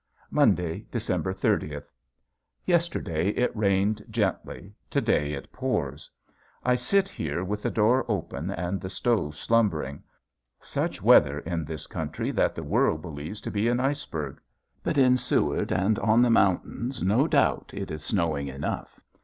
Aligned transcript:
Monday, 0.31 0.83
December 0.89 1.31
thirtieth. 1.31 1.87
Yesterday 2.65 3.29
it 3.37 3.55
rained 3.55 4.03
gently, 4.09 4.73
to 4.89 4.99
day 4.99 5.33
it 5.33 5.51
pours. 5.53 6.09
I 6.65 6.73
sit 6.73 7.07
here 7.07 7.43
with 7.43 7.61
the 7.61 7.69
door 7.69 8.03
open 8.09 8.49
and 8.49 8.81
the 8.81 8.89
stove 8.89 9.35
slumbering 9.35 10.01
such 10.59 11.03
weather 11.03 11.37
in 11.37 11.65
this 11.65 11.85
country 11.85 12.31
that 12.31 12.55
the 12.55 12.63
world 12.63 13.03
believes 13.03 13.41
to 13.41 13.51
be 13.51 13.67
an 13.67 13.79
iceberg! 13.79 14.41
But 14.81 14.97
in 14.97 15.17
Seward 15.17 15.71
and 15.71 15.99
on 15.99 16.23
the 16.23 16.31
mountains 16.31 17.03
no 17.03 17.27
doubt 17.27 17.69
it 17.71 17.91
is 17.91 18.03
snowing 18.03 18.47
enough. 18.47 18.99